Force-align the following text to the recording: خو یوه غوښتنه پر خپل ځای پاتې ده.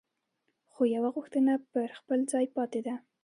خو 0.71 0.81
یوه 0.95 1.09
غوښتنه 1.15 1.53
پر 1.71 1.87
خپل 1.99 2.19
ځای 2.31 2.45
پاتې 2.55 2.79
ده. 2.85 2.95